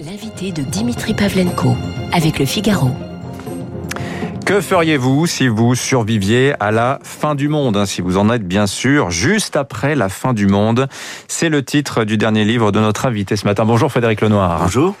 [0.00, 1.74] L'invité de Dimitri Pavlenko
[2.12, 2.90] avec le Figaro.
[4.48, 8.48] Que feriez-vous si vous surviviez à la fin du monde hein, Si vous en êtes
[8.48, 10.88] bien sûr, juste après la fin du monde?
[11.28, 13.66] C'est le titre du dernier livre de notre invité ce matin.
[13.66, 14.60] Bonjour Frédéric Lenoir.
[14.62, 14.96] Bonjour.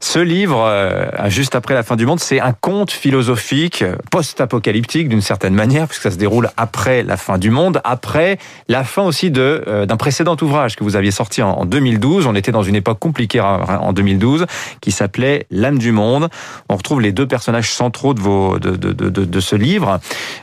[0.00, 5.22] Ce livre, euh, juste après la fin du monde, c'est un conte philosophique post-apocalyptique d'une
[5.22, 8.38] certaine manière, puisque ça se déroule après la fin du monde, après
[8.68, 12.26] la fin aussi de euh, d'un précédent ouvrage que vous aviez sorti en, 2012.
[12.26, 14.46] On était dans une époque compliquée en 2012,
[14.80, 16.28] qui s'appelait L'âme du monde.
[16.68, 20.00] On retrouve les deux personnages centraux de vos de, de, de, de ce livre.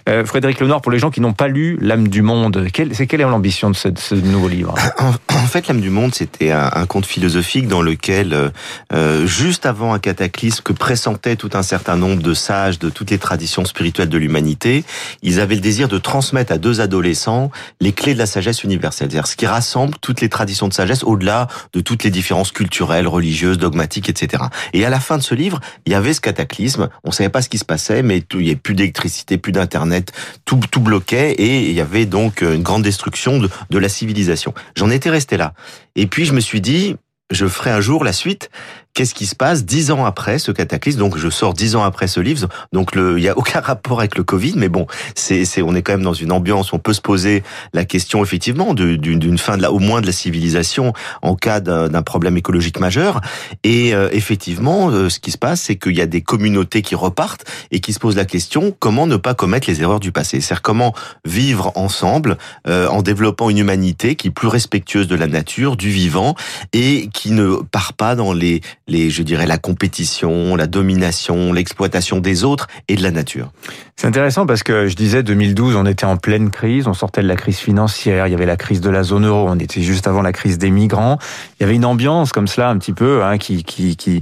[0.09, 3.21] Euh, Frédéric Lenoir, pour les gens qui n'ont pas lu L'âme du monde, c'est quelle
[3.21, 4.75] est l'ambition de ce, ce, nouveau livre?
[4.99, 8.51] En, fait, L'âme du monde, c'était un, un, conte philosophique dans lequel
[8.93, 13.11] euh, juste avant un cataclysme que pressentaient tout un certain nombre de sages de toutes
[13.11, 14.83] les traditions spirituelles de l'humanité,
[15.21, 19.09] ils avaient le désir de transmettre à deux adolescents les clés de la sagesse universelle,
[19.09, 23.07] c'est-à-dire ce qui rassemble toutes les traditions de sagesse au-delà de toutes les différences culturelles,
[23.07, 24.43] religieuses, dogmatiques, etc.
[24.73, 27.41] Et à la fin de ce livre, il y avait ce cataclysme, on savait pas
[27.41, 30.11] ce qui se passait, mais il n'y avait plus d'électricité, plus d'internet,
[30.45, 34.53] tout, bloquait et il y avait donc une grande destruction de, de la civilisation.
[34.75, 35.53] J'en étais resté là.
[35.95, 36.95] Et puis je me suis dit,
[37.31, 38.49] je ferai un jour la suite,
[38.95, 40.97] qu'est-ce qui se passe dix ans après ce cataclysme?
[40.97, 44.17] Donc je sors dix ans après ce livre, donc il y a aucun rapport avec
[44.17, 46.73] le Covid, mais bon, c'est, on est quand même dans une ambiance.
[46.73, 50.11] On peut se poser la question effectivement d'une fin de la, au moins de la
[50.11, 53.21] civilisation en cas d'un problème écologique majeur.
[53.63, 56.95] Et euh, effectivement, euh, ce qui se passe, c'est qu'il y a des communautés qui
[56.95, 60.39] repartent et qui se posent la question comment ne pas commettre les erreurs du passé?
[60.39, 60.93] C'est-à-dire comment
[61.25, 65.89] vivre ensemble euh, en développant une humanité qui est plus respectueuse de la nature, du
[65.89, 66.35] vivant
[66.71, 72.19] et qui ne part pas dans les les, je dirais, la compétition, la domination, l'exploitation
[72.19, 73.51] des autres et de la nature.
[73.95, 77.27] C'est intéressant parce que je disais 2012, on était en pleine crise, on sortait de
[77.27, 80.07] la crise financière, il y avait la crise de la zone euro, on était juste
[80.07, 81.17] avant la crise des migrants.
[81.59, 84.21] Il y avait une ambiance comme cela un petit peu hein, qui, qui, qui,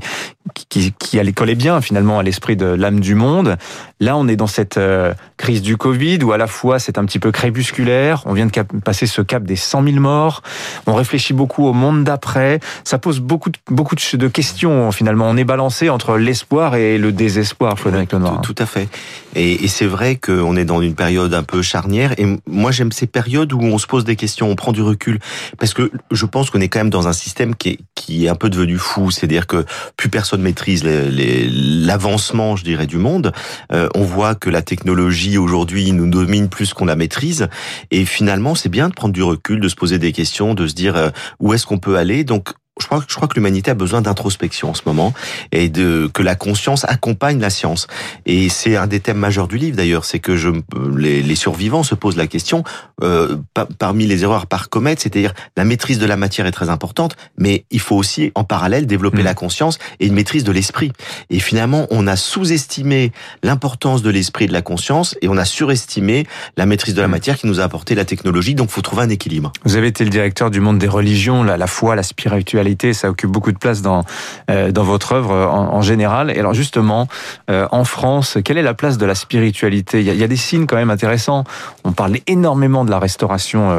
[0.69, 3.57] qui, qui allait coller bien finalement à l'esprit de l'âme du monde.
[3.99, 7.05] Là, on est dans cette euh, crise du Covid où à la fois c'est un
[7.05, 8.51] petit peu crépusculaire, on vient de
[8.83, 10.41] passer ce cap des 100 000 morts,
[10.87, 15.29] on réfléchit beaucoup au monde d'après, ça pose beaucoup de, beaucoup de questions finalement.
[15.29, 18.41] On est balancé entre l'espoir et le désespoir, Frédéric Lenoir.
[18.41, 18.89] Tout, tout à fait.
[19.35, 22.13] Et, et c'est vrai qu'on est dans une période un peu charnière.
[22.19, 25.19] Et moi, j'aime ces périodes où on se pose des questions, on prend du recul,
[25.57, 28.29] parce que je pense qu'on est quand même dans un système qui est, qui est
[28.29, 29.11] un peu devenu fou.
[29.11, 29.65] C'est-à-dire que
[29.97, 33.31] plus personne maîtrise l'avancement, je dirais, du monde.
[33.71, 37.47] Euh, on voit que la technologie aujourd'hui nous domine plus qu'on la maîtrise.
[37.91, 40.73] Et finalement, c'est bien de prendre du recul, de se poser des questions, de se
[40.73, 42.23] dire euh, où est-ce qu'on peut aller?
[42.23, 42.53] Donc
[42.93, 45.13] crois, je crois que l'humanité a besoin d'introspection en ce moment
[45.51, 47.87] et de que la conscience accompagne la science.
[48.25, 50.49] Et c'est un des thèmes majeurs du livre d'ailleurs, c'est que je,
[50.95, 52.63] les, les, survivants se posent la question
[53.01, 53.37] euh,
[53.79, 57.65] parmi les erreurs par comète, c'est-à-dire la maîtrise de la matière est très importante, mais
[57.71, 59.25] il faut aussi en parallèle développer mmh.
[59.25, 60.91] la conscience et une maîtrise de l'esprit.
[61.29, 63.11] Et finalement, on a sous-estimé
[63.41, 66.25] l'importance de l'esprit et de la conscience et on a surestimé
[66.57, 67.11] la maîtrise de la mmh.
[67.11, 68.55] matière qui nous a apporté la technologie.
[68.55, 69.51] Donc, faut trouver un équilibre.
[69.63, 73.09] Vous avez été le directeur du monde des religions, la, la foi, la spiritualité ça
[73.09, 74.03] occupe beaucoup de place dans
[74.49, 76.31] euh, dans votre œuvre en, général.
[76.31, 77.07] Et alors justement,
[77.49, 80.01] euh, en France, quelle est la place de la spiritualité?
[80.01, 81.43] Il y, a, des signes quand même intéressants.
[81.83, 83.71] On parle énormément de la restauration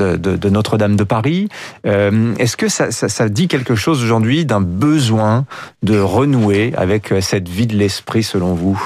[0.00, 1.48] euh, de, Notre-Dame de Paris.
[1.84, 5.44] Est-ce que ça dit quelque chose aujourd'hui d'un besoin
[5.82, 8.80] de renouer avec cette vie de l'esprit selon vous?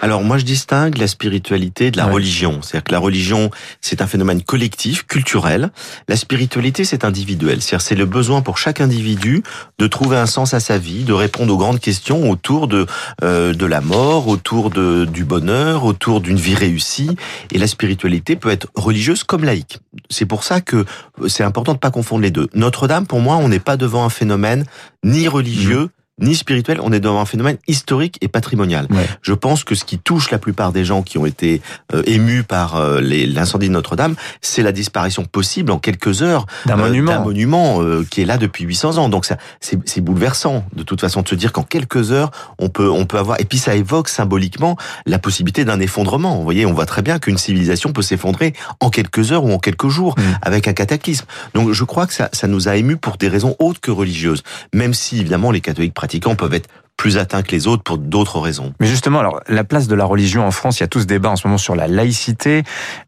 [0.00, 2.60] Alors moi je distingue la spiritualité de la religion.
[2.62, 3.50] C'est-à-dire que la religion
[3.80, 5.70] c'est un phénomène collectif, culturel.
[6.08, 7.60] La spiritualité c'est individuel.
[7.60, 9.42] C'est-à-dire c'est le besoin pour chaque individu
[9.78, 12.86] de trouver un sens à sa vie, de répondre aux grandes questions autour de
[13.22, 17.16] euh, de la mort, autour de du bonheur, autour d'une vie réussie.
[17.52, 19.80] Et la spiritualité peut être religieuse comme laïque.
[20.08, 20.84] C'est pour ça que
[21.28, 22.48] c'est important de pas confondre les deux.
[22.54, 24.64] Notre-Dame pour moi on n'est pas devant un phénomène
[25.04, 28.86] ni religieux mmh ni spirituel, on est devant un phénomène historique et patrimonial.
[29.22, 31.60] Je pense que ce qui touche la plupart des gens qui ont été
[31.94, 36.78] euh, émus par euh, l'incendie de Notre-Dame, c'est la disparition possible en quelques heures d'un
[36.78, 39.08] euh, monument, monument qui est là depuis 800 ans.
[39.08, 42.90] Donc ça, c'est bouleversant de toute façon de se dire qu'en quelques heures, on peut,
[42.90, 43.40] on peut avoir.
[43.40, 44.76] Et puis ça évoque symboliquement
[45.06, 46.36] la possibilité d'un effondrement.
[46.36, 49.58] Vous voyez, on voit très bien qu'une civilisation peut s'effondrer en quelques heures ou en
[49.58, 50.22] quelques jours mm.
[50.42, 51.26] avec un cataclysme.
[51.54, 54.42] Donc je crois que ça, ça nous a émus pour des raisons autres que religieuses,
[54.74, 56.68] même si évidemment les catholiques pratiquants peuvent être
[57.00, 58.74] plus atteints que les autres pour d'autres raisons.
[58.78, 61.06] Mais justement, alors la place de la religion en France, il y a tout ce
[61.06, 62.62] débat en ce moment sur la laïcité.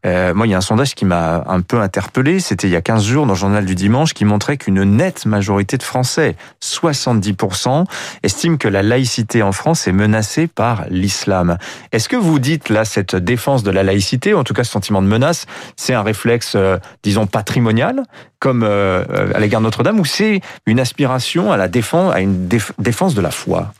[0.07, 2.39] Euh, moi, il y a un sondage qui m'a un peu interpellé.
[2.39, 5.27] C'était il y a 15 jours dans le journal du dimanche qui montrait qu'une nette
[5.27, 7.85] majorité de Français, 70%,
[8.23, 11.59] estiment que la laïcité en France est menacée par l'islam.
[11.91, 14.71] Est-ce que vous dites là cette défense de la laïcité, ou en tout cas ce
[14.71, 15.45] sentiment de menace,
[15.75, 18.01] c'est un réflexe, euh, disons, patrimonial,
[18.39, 19.05] comme euh,
[19.35, 23.21] à l'égard de Notre-Dame, ou c'est une aspiration à la défense, à une défense de
[23.21, 23.71] la foi?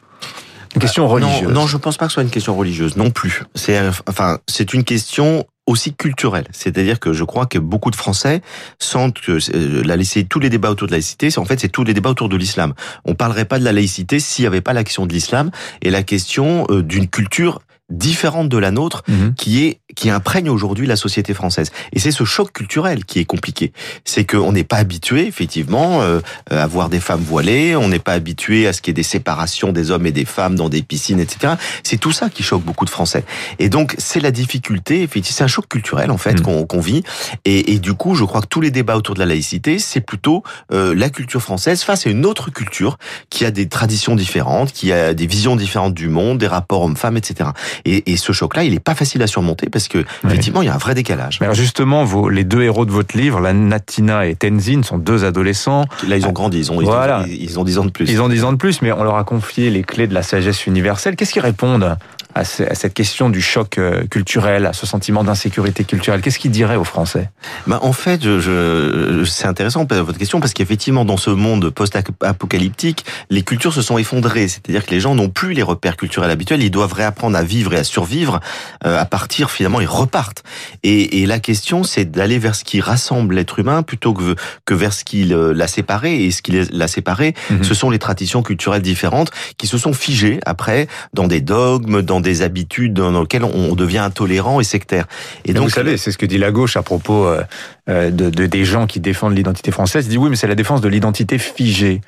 [0.75, 1.43] Une question bah, religieuse.
[1.43, 3.43] Non, non, je pense pas que ce soit une question religieuse, non plus.
[3.55, 6.45] C'est enfin, c'est une question aussi culturelle.
[6.51, 8.41] C'est-à-dire que je crois que beaucoup de Français
[8.79, 11.69] sentent que euh, la laïcité, tous les débats autour de la laïcité, en fait, c'est
[11.69, 12.73] tous les débats autour de l'islam.
[13.05, 16.03] On parlerait pas de la laïcité s'il n'y avait pas l'action de l'islam et la
[16.03, 17.61] question euh, d'une culture
[17.97, 19.33] différente de la nôtre mhm.
[19.35, 21.71] qui est qui imprègne aujourd'hui la société française.
[21.91, 23.73] Et c'est ce choc culturel qui est compliqué.
[24.05, 26.19] C'est qu'on n'est pas habitué, effectivement, euh,
[26.49, 29.03] à voir des femmes voilées, on n'est pas habitué à ce qu'il y ait des
[29.03, 31.53] séparations des hommes et des femmes dans des piscines, etc.
[31.83, 33.23] C'est tout ça qui choque beaucoup de Français.
[33.59, 36.65] Et donc, c'est la difficulté, effectivement, c'est un choc culturel, en fait, mhm.
[36.65, 37.03] qu'on vit.
[37.45, 40.01] Et, et, du coup, je crois que tous les débats autour de la laïcité, c'est
[40.01, 42.97] plutôt euh, la culture française face à une autre culture
[43.29, 47.17] qui a des traditions différentes, qui a des visions différentes du monde, des rapports hommes-femmes,
[47.17, 47.51] etc.
[47.85, 50.69] Et, et ce choc-là, il est pas facile à surmonter parce que effectivement, il y
[50.69, 51.39] a un vrai décalage.
[51.39, 54.97] Mais alors justement, vos, les deux héros de votre livre, la Natina et Tenzin, sont
[54.97, 55.85] deux adolescents.
[56.07, 57.25] Là, ils ont grandi, ils ont, voilà.
[57.27, 58.09] ils ont 10 ans de plus.
[58.09, 60.23] Ils ont 10 ans de plus, mais on leur a confié les clés de la
[60.23, 61.15] sagesse universelle.
[61.15, 61.97] Qu'est-ce qu'ils répondent?
[62.35, 66.75] À, cette question du choc euh, culturel, à ce sentiment d'insécurité culturelle Qu'est-ce qu'il dirait
[66.75, 67.29] aux Français?
[67.67, 73.05] Bah, En fait, je, je c'est intéressant votre question parce qu'effectivement, dans ce monde post-apocalyptique,
[73.29, 74.47] les cultures se sont effondrées.
[74.47, 76.63] C'est-à-dire que les gens n'ont plus les repères culturels habituels.
[76.63, 78.39] Ils doivent réapprendre à vivre et à survivre
[78.85, 80.43] euh, à partir, finalement, ils repartent.
[80.83, 84.73] Et, et la question, c'est d'aller vers ce qui rassemble l'être humain plutôt que, que
[84.73, 86.23] vers ce qui l'a séparé.
[86.25, 87.63] Et ce qui l'a séparé, mhm.
[87.63, 92.22] ce sont les traditions culturelles différentes qui se sont figées après dans des dogmes, dans
[92.23, 95.05] des habitudes dans lesquelles on devient intolérant et sectaire.
[95.45, 97.43] Et donc, vous savez, c'est ce que dit la gauche à propos euh,
[97.89, 100.05] euh, de, de, des gens qui défendent l'identité française.
[100.07, 102.01] Il dit oui, mais c'est la défense de l'identité figée.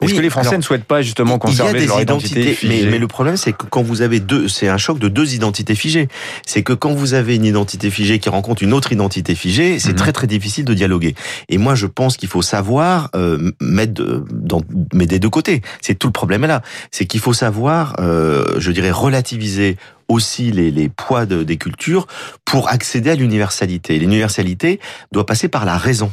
[0.00, 3.36] Est-ce que les Français ne souhaitent pas justement conserver leur identité mais, mais, le problème,
[3.36, 6.08] c'est que quand vous avez deux, c'est un choc de deux identités figées.
[6.46, 9.90] C'est que quand vous avez une identité figée qui rencontre une autre identité figée, c'est
[9.90, 9.96] mhm.
[9.96, 11.14] très très difficile de dialoguer.
[11.48, 14.62] Et moi, je pense qu'il faut savoir euh, mettre dans,
[14.92, 15.62] mais des deux côtés.
[15.80, 16.62] C'est tout le problème là.
[16.90, 19.76] C'est qu'il faut savoir, euh, je dirais, relativiser
[20.10, 22.06] aussi les, les poids de, des cultures
[22.44, 23.98] pour accéder à l'universalité.
[23.98, 24.80] L'universalité
[25.12, 26.10] doit passer par la raison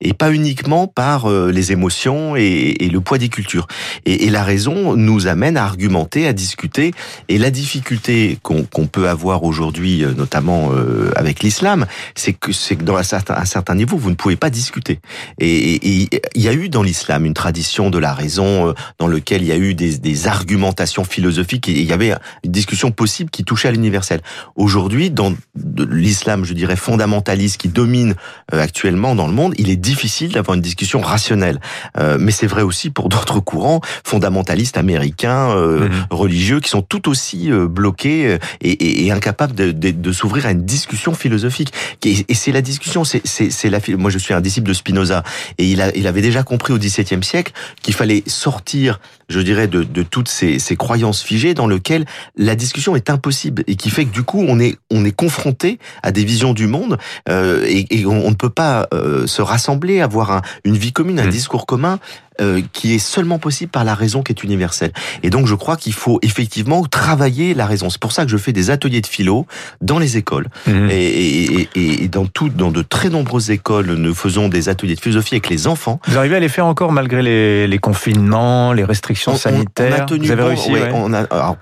[0.00, 3.66] et pas uniquement par euh, les émotions et, et, le poids des cultures.
[4.06, 6.92] Et, et, la raison nous amène à argumenter, à discuter.
[7.28, 12.76] Et la difficulté qu'on peut avoir aujourd'hui, euh, notamment euh, avec l'islam, c'est que c'est
[12.76, 15.00] que dans un certain, un certain niveau, vous ne pouvez pas discuter.
[15.38, 19.48] Et il y a eu dans l'islam une tradition de la raison dans lequel il
[19.48, 22.14] y a eu des, des argumentations philosophiques et il y avait
[22.44, 24.20] une discussion possible qui touchait à l'universel.
[24.54, 28.14] Aujourd'hui, dans l'islam, je dirais, fondamentaliste qui domine
[28.52, 31.58] euh, actuellement dans le monde, il est difficile d'avoir une discussion rationnelle.
[31.98, 36.06] Euh, mais c'est vrai aussi pour d'autres courants fondamentalistes américains, euh, mhm.
[36.10, 40.66] religieux, qui sont tout aussi bloqués et, et, incapables de, de, de s'ouvrir à une
[40.66, 41.72] discussion philosophique.
[42.04, 43.78] Et, et c'est la discussion, c'est la...
[43.96, 45.22] Moi, je suis un disciple de Spinoza,
[45.56, 49.68] et il, a, il avait déjà compris au XVIIe siècle qu'il fallait sortir, je dirais,
[49.68, 52.04] de, de toutes ces, ces croyances figées dans lesquelles
[52.36, 55.78] la discussion est impossible et qui fait que du coup on est on est confronté
[56.02, 56.98] à des visions du monde
[57.28, 61.20] euh, et, et on, ne peut pas euh, se rassembler, avoir un, une vie commune,
[61.20, 61.30] un mmh.
[61.30, 61.98] discours commun
[62.40, 64.92] euh, qui est seulement possible par la raison qui est universelle.
[65.22, 67.90] Et donc je crois qu'il faut effectivement travailler la raison.
[67.90, 69.46] C'est pour ça que je fais des ateliers de philo
[69.80, 70.90] dans les écoles mmh.
[70.90, 75.00] et, et, et, dans tout, dans de très nombreuses écoles, nous faisons des ateliers de
[75.00, 76.00] philosophie avec les enfants.
[76.06, 79.96] Vous arrivez à les faire encore malgré les, les confinements, les restrictions sanitaires.
[79.98, 80.72] On, a tenu Vous avez réussi.
[80.92, 81.56] on a, alors,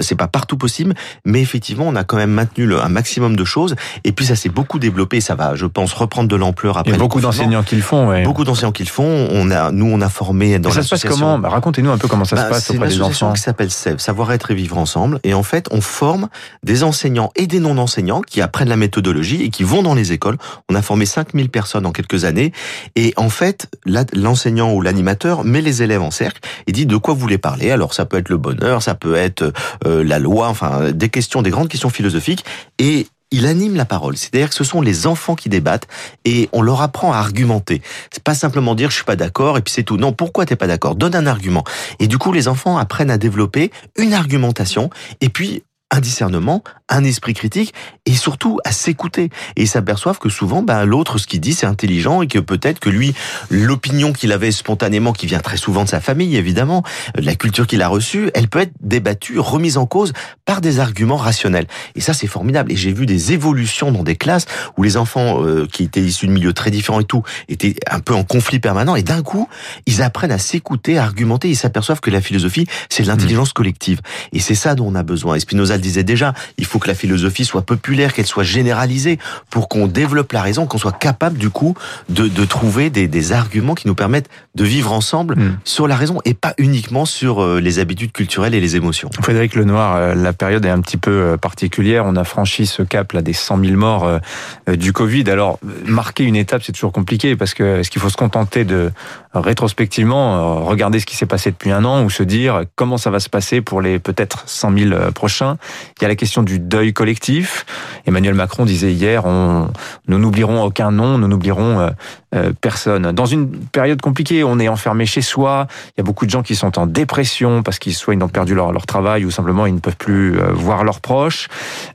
[0.00, 0.94] c'est pas partout possible,
[1.24, 3.76] mais effectivement, on a quand même maintenu le, un maximum de choses.
[4.04, 5.20] Et puis, ça s'est beaucoup développé.
[5.20, 6.90] Ça va, je pense, reprendre de l'ampleur après.
[6.90, 8.08] Il y a beaucoup d'enseignants qui le font.
[8.08, 8.22] Ouais.
[8.22, 9.28] Beaucoup d'enseignants qui le font.
[9.30, 11.38] On a, nous, on a formé dans Ça se passe comment?
[11.38, 13.32] Bah, Racontez-nous un peu comment ça se bah, passe auprès des enfants.
[13.32, 15.20] Qui s'appelle SEV, Savoir-être et vivre ensemble.
[15.24, 16.28] Et en fait, on forme
[16.62, 20.38] des enseignants et des non-enseignants qui apprennent la méthodologie et qui vont dans les écoles.
[20.68, 22.52] On a formé 5000 personnes en quelques années.
[22.96, 23.68] Et en fait,
[24.12, 27.70] l'enseignant ou l'animateur met les élèves en cercle et dit de quoi vous voulez parler?
[27.70, 29.52] Alors, ça peut être le bonheur, ça peut être euh,
[29.84, 32.44] la loi enfin des questions, des grandes questions philosophiques,
[32.78, 34.16] et il anime la parole.
[34.16, 35.86] C'est-à-dire que ce sont les enfants qui débattent
[36.24, 37.82] et on leur apprend à argumenter.
[38.10, 39.96] C'est pas simplement dire je suis pas d'accord et puis c'est tout.
[39.96, 40.96] Non, pourquoi t'es pas d'accord?
[40.96, 41.64] Donne un argument.
[41.98, 45.62] Et du coup, les enfants apprennent à développer une argumentation et puis
[45.92, 47.72] un discernement, un esprit critique
[48.04, 49.30] et surtout à s'écouter.
[49.56, 52.80] Et ils s'aperçoivent que souvent, ben, l'autre, ce qu'il dit, c'est intelligent et que peut-être
[52.80, 53.14] que lui,
[53.48, 56.82] l'opinion qu'il avait spontanément, qui vient très souvent de sa famille, évidemment,
[57.16, 60.12] de la culture qu'il a reçue, elle peut être débattue, remise en cause
[60.44, 61.66] par des arguments rationnels.
[61.94, 62.72] Et ça, c'est formidable.
[62.72, 66.26] Et j'ai vu des évolutions dans des classes où les enfants euh, qui étaient issus
[66.26, 68.96] de milieux très différents et tout, étaient un peu en conflit permanent.
[68.96, 69.48] Et d'un coup,
[69.86, 71.48] ils apprennent à s'écouter, à argumenter.
[71.48, 74.00] Ils s'aperçoivent que la philosophie, c'est l'intelligence collective.
[74.32, 75.36] Et c'est ça dont on a besoin.
[75.36, 79.18] Et Spinoza le disait déjà, il faut que la philosophie soit populaire, qu'elle soit généralisée,
[79.50, 81.74] pour qu'on développe la raison, qu'on soit capable du coup
[82.08, 85.58] de, de trouver des, des, arguments qui nous permettent de vivre ensemble mm.
[85.64, 89.10] sur la raison et pas uniquement sur euh, les habitudes culturelles et les émotions.
[89.20, 92.04] Frédéric Lenoir, euh, la période est un petit peu euh, particulière.
[92.06, 94.20] On a franchi ce cap là des 100 000 morts
[94.68, 95.30] du Covid.
[95.30, 98.90] Alors marquer une étape, c'est toujours compliqué parce que est-ce qu'il faut se contenter de
[99.32, 103.20] rétrospectivement regarder ce qui s'est passé depuis un an ou se dire comment ça va
[103.20, 105.56] se passer pour les peut-être 100 000 prochains
[105.98, 107.64] Il y a la question du deuil collectif.
[108.06, 109.68] Emmanuel Macron disait hier, on,
[110.08, 111.90] nous n'oublierons aucun nom, nous n'oublierons euh,
[112.34, 113.12] euh, personne.
[113.12, 116.42] Dans une période compliquée, on est enfermé chez soi, il y a beaucoup de gens
[116.42, 119.66] qui sont en dépression parce qu'ils soit ils ont perdu leur, leur travail ou simplement
[119.66, 121.48] ils ne peuvent plus euh, voir leurs proches.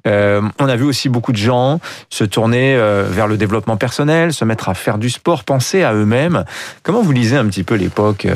[0.05, 2.75] on a vu aussi beaucoup de gens se tourner
[3.09, 6.45] vers le développement personnel, se mettre à faire du sport, penser à eux-mêmes.
[6.83, 8.27] Comment vous lisez un petit peu l'époque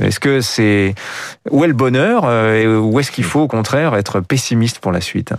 [0.00, 0.94] Est-ce que c'est
[1.50, 2.24] où est le bonheur
[2.82, 5.32] ou est-ce qu'il faut au contraire être pessimiste pour la suite?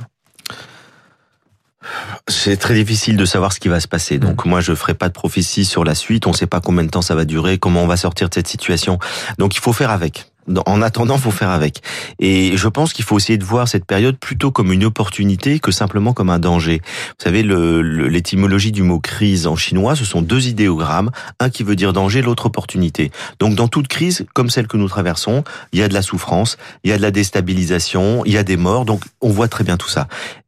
[2.28, 4.18] C'est très difficile de savoir ce qui va se passer.
[4.18, 4.22] Mm.
[4.22, 6.28] Donc moi, je ferai pas de prophétie sur la suite.
[6.28, 8.34] On ne sait pas combien de temps ça va durer, comment on va sortir de
[8.34, 9.00] cette situation.
[9.38, 10.32] Donc il faut faire avec.
[10.66, 11.82] En attendant, faut faire avec.
[12.20, 15.72] Et je pense qu'il faut essayer de voir cette période plutôt comme une opportunité que
[15.72, 16.82] simplement comme un danger.
[16.84, 21.76] Vous savez, l'étymologie du mot crise en chinois, ce sont deux idéogrammes, un qui veut
[21.76, 23.12] dire danger, l'autre opportunité.
[23.40, 26.58] Donc dans toute crise, comme celle que nous traversons, il y a de la souffrance,
[26.84, 29.64] il y a de la déstabilisation, il y a des morts, donc on voit très
[29.64, 30.08] bien tout ça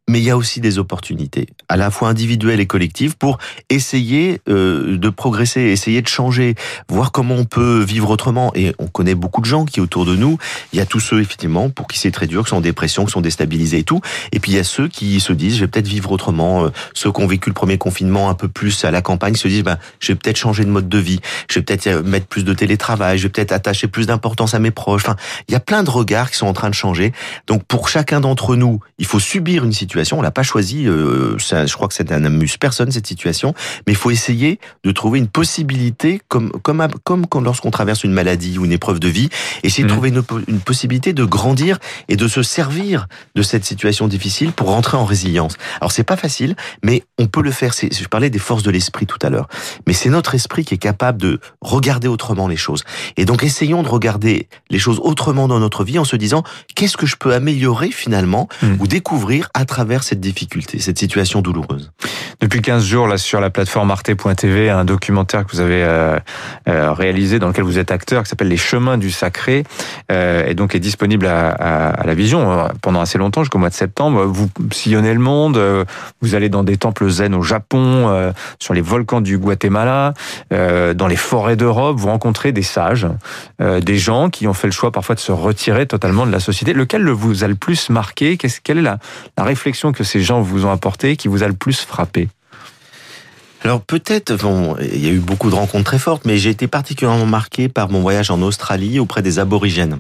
[0.10, 3.38] mais il y a aussi des opportunités, à la fois individuelles et collectives, pour
[3.70, 6.56] essayer euh, de progresser, essayer de changer,
[6.90, 8.52] voir comment on peut vivre autrement.
[8.56, 10.38] Et on connaît beaucoup de gens qui autour de nous,
[10.74, 13.06] il y a tous ceux effectivement pour qui c'est très dur, qui sont en dépression,
[13.06, 14.02] qui sont déstabilisés et tout.
[14.34, 16.66] Et puis il y a ceux qui se disent, je vais peut-être vivre autrement.
[16.66, 19.48] Euh, ceux qui ont vécu le premier confinement un peu plus à la campagne se
[19.48, 22.26] disent, ben, je vais peut-être changer de mode de vie, je vais peut-être euh, mettre
[22.26, 25.04] plus de télétravail, je vais peut-être attacher plus d'importance à mes proches.
[25.04, 25.16] Enfin,
[25.48, 27.14] il y a plein de regards qui sont en train de changer.
[27.48, 30.88] Donc pour chacun d'entre nous, il faut subir une situation on l'a pas choisi.
[30.88, 33.54] Euh, je crois que ça n'amuse personne cette situation,
[33.86, 38.58] mais il faut essayer de trouver une possibilité, comme comme comme lorsqu'on traverse une maladie
[38.58, 39.30] ou une épreuve de vie,
[39.64, 39.92] essayer de mmh.
[39.92, 44.70] trouver une, une, possibilité de grandir et de se servir de cette situation difficile pour
[44.70, 45.58] rentrer en résilience.
[45.80, 47.74] Alors c'est pas facile, mais on peut le faire.
[47.74, 49.48] Je parlais des forces de l'esprit tout à l'heure,
[49.88, 52.84] mais c'est notre esprit qui est capable de regarder autrement les choses.
[53.18, 56.44] Et donc essayons de regarder les choses autrement dans notre vie en se disant
[56.76, 58.68] qu'est-ce que je peux améliorer finalement mmh.
[58.80, 61.92] ou découvrir à travers cette difficulté, cette situation douloureuse.
[62.40, 66.18] Depuis 15 jours, là, sur la plateforme arte.tv, un documentaire que vous avez euh,
[66.68, 69.64] euh, réalisé dans lequel vous êtes acteur, qui s'appelle Les Chemins du Sacré,
[70.12, 74.26] euh, et donc est disponible à, la vision pendant assez longtemps, jusqu'au mois de septembre.
[74.26, 75.60] Vous sillonnez le monde,
[76.22, 80.14] vous allez dans des temples zen au Japon, sur les volcans du Guatemala,
[80.52, 83.08] dans les forêts d'Europe, vous rencontrez des sages,
[83.60, 86.74] des gens qui ont fait le choix parfois de se retirer totalement de la société.
[86.74, 88.38] Lequel vous a le plus marqué?
[88.38, 89.00] Quelle est la
[89.38, 92.30] réflexion que ces gens vous ont apporté qui vous a le plus frappé
[93.64, 96.68] alors peut-être, bon, il y a eu beaucoup de rencontres très fortes, mais j'ai été
[96.68, 100.00] particulièrement marqué par mon voyage en Australie auprès des aborigènes.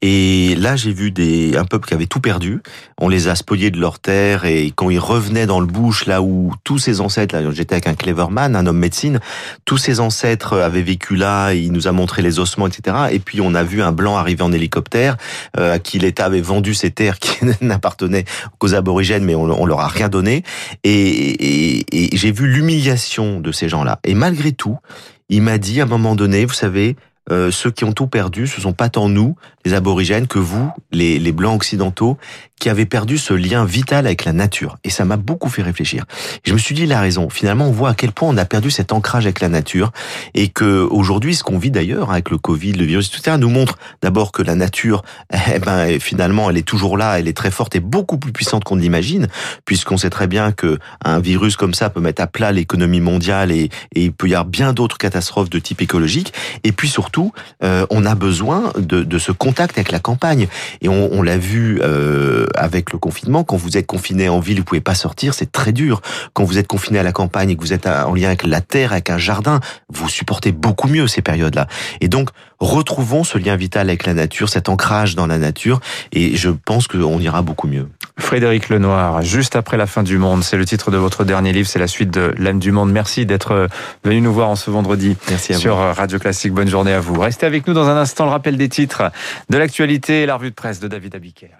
[0.00, 2.62] Et là, j'ai vu des, un peuple qui avait tout perdu.
[3.00, 6.22] On les a spoliés de leur terre et quand ils revenaient dans le bush, là
[6.22, 9.18] où tous ses ancêtres, là, j'étais avec un cleverman, un homme médecine,
[9.64, 12.96] tous ses ancêtres avaient vécu là, il nous a montré les ossements, etc.
[13.10, 15.16] Et puis on a vu un blanc arriver en hélicoptère,
[15.58, 18.24] euh, à qui l'État avait vendu ses terres qui n'appartenaient
[18.58, 20.44] qu'aux aborigènes, mais on, leur a rien donné.
[20.84, 23.98] Et, et j'ai vu l'humiliation de ces gens-là.
[24.04, 24.78] Et malgré tout,
[25.28, 26.96] il m'a dit à un moment donné, vous savez,
[27.30, 30.70] euh, ceux qui ont tout perdu, ce sont pas tant nous, les aborigènes, que vous,
[30.92, 32.18] les, les blancs occidentaux,
[32.58, 34.78] qui avez perdu ce lien vital avec la nature.
[34.84, 36.04] Et ça m'a beaucoup fait réfléchir.
[36.44, 37.30] je me suis dit, il a raison.
[37.30, 39.92] Finalement, on voit à quel point on a perdu cet ancrage avec la nature
[40.34, 43.78] et que aujourd'hui, ce qu'on vit d'ailleurs avec le Covid, le virus, etc., nous montre
[44.02, 45.02] d'abord que la nature,
[45.54, 48.64] eh ben, finalement, elle est toujours là, elle est très forte et beaucoup plus puissante
[48.64, 49.28] qu'on ne l'imagine,
[49.64, 53.52] puisqu'on sait très bien que un virus comme ça peut mettre à plat l'économie mondiale
[53.52, 56.32] et, et, il peut y avoir bien d'autres catastrophes de type écologique.
[56.64, 57.17] Et puis surtout,
[57.62, 60.48] euh, on a besoin de, de, ce contact avec la campagne.
[60.80, 63.44] Et on, on l'a vu euh, avec le confinement.
[63.44, 66.00] Quand vous êtes confiné en ville, vous pouvez pas sortir, c'est très dur.
[66.32, 68.60] Quand vous êtes confiné à la campagne et que vous êtes en lien avec la
[68.60, 69.60] terre, avec un jardin,
[69.92, 71.66] vous supportez beaucoup mieux ces périodes-là.
[72.00, 75.80] Et donc, retrouvons ce lien vital avec la nature, cet ancrage dans la nature,
[76.12, 77.88] et je pense qu'on ira beaucoup mieux.
[78.18, 81.68] Frédéric Lenoir, juste après la fin du monde, c'est le titre de votre dernier livre,
[81.68, 82.90] c'est la suite de L'âme du monde.
[82.90, 83.68] Merci d'être
[84.04, 86.52] venu nous voir en ce vendredi Merci sur Radio Classique.
[86.52, 87.20] Bonne journée à vous.
[87.20, 89.10] Restez avec nous dans un instant le rappel des titres
[89.48, 91.50] de l'actualité et la revue de presse de David Abiker.